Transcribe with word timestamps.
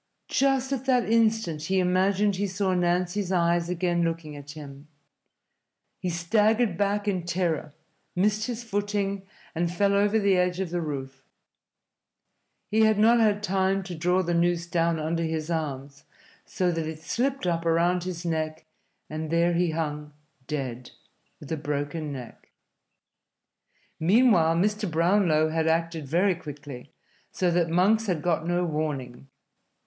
Just 0.29 0.73
at 0.73 0.85
that 0.85 1.07
instant 1.07 1.65
he 1.65 1.77
imagined 1.77 2.37
he 2.37 2.47
saw 2.47 2.73
Nancy's 2.73 3.31
eyes 3.31 3.69
again 3.69 4.01
looking 4.01 4.35
at 4.35 4.49
him. 4.49 4.87
He 5.99 6.09
staggered 6.09 6.75
back 6.75 7.07
in 7.07 7.23
terror, 7.23 7.71
missed 8.15 8.47
his 8.47 8.63
footing, 8.63 9.21
and 9.53 9.71
fell 9.71 9.93
over 9.93 10.17
the 10.17 10.37
edge 10.37 10.59
of 10.59 10.71
the 10.71 10.81
roof. 10.81 11.23
He 12.71 12.81
had 12.81 12.97
not 12.97 13.19
had 13.19 13.43
time 13.43 13.83
to 13.83 13.93
draw 13.95 14.23
the 14.23 14.33
noose 14.33 14.65
down 14.65 14.97
under 14.97 15.21
his 15.21 15.51
arms, 15.51 16.05
so 16.45 16.71
that 16.71 16.87
it 16.87 17.03
slipped 17.03 17.45
up 17.45 17.63
around 17.63 18.03
his 18.03 18.25
neck, 18.25 18.65
and 19.07 19.29
there 19.29 19.53
he 19.53 19.69
hung, 19.69 20.13
dead, 20.47 20.89
with 21.39 21.51
a 21.51 21.57
broken 21.57 22.11
neck. 22.11 22.49
Meanwhile 23.99 24.55
Mr. 24.55 24.89
Brownlow 24.89 25.49
had 25.49 25.67
acted 25.67 26.07
very 26.07 26.33
quickly, 26.33 26.89
so 27.31 27.51
that 27.51 27.69
Monks 27.69 28.07
had 28.07 28.23
got 28.23 28.47
no 28.47 28.65
warning. 28.65 29.27